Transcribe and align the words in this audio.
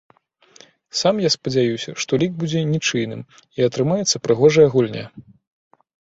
Сам 0.99 1.15
я 1.23 1.29
спадзяюся, 1.33 1.91
што 2.03 2.17
лік 2.23 2.31
будзе 2.43 2.63
нічыйным 2.75 3.21
і 3.59 3.67
атрымаецца 3.67 4.21
прыгожая 4.29 4.65
гульня. 4.77 5.05